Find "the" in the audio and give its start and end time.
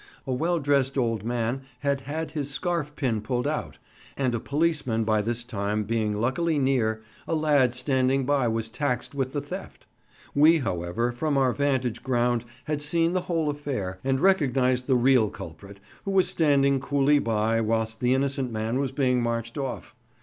9.31-9.41, 13.13-13.21, 14.87-14.95, 17.99-18.15